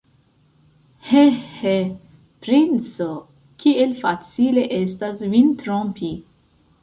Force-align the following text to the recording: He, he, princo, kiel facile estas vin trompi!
He, 1.11 1.29
he, 1.33 1.77
princo, 2.43 3.11
kiel 3.63 3.93
facile 4.05 4.63
estas 4.79 5.21
vin 5.35 5.55
trompi! 5.63 6.11